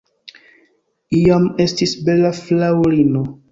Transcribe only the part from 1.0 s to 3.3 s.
Iam estis bela fraŭlino.